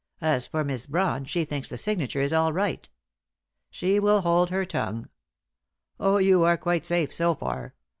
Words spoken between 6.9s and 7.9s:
so far.